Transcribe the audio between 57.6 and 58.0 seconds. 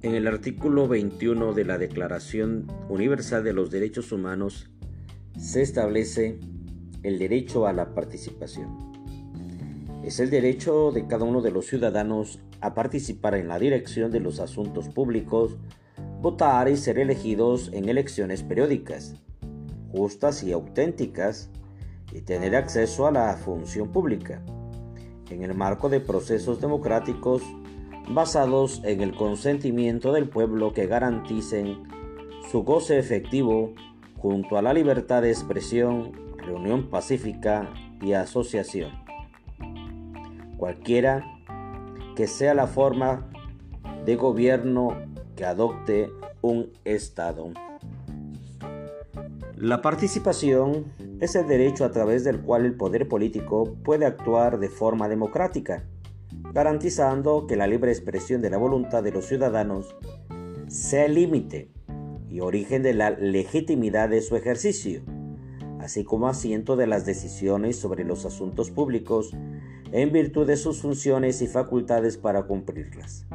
libre